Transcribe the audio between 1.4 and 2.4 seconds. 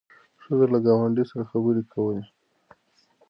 خبرې کولې.